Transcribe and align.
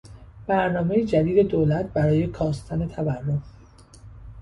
برنامهی 0.47 1.05
جدید 1.05 1.47
دولت 1.47 1.85
برای 1.93 2.27
کاستن 2.27 2.87
تورم 2.87 3.43